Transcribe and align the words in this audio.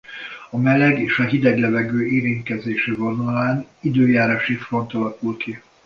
A 0.51 0.57
meleg 0.57 0.99
és 0.99 1.19
a 1.19 1.23
hideg 1.25 1.57
levegő 1.57 2.05
érintkezési 2.07 2.91
vonalán 2.91 3.65
időjárási 3.79 4.55
front 4.55 4.93
alakul 4.93 5.37
ki. 5.37 5.59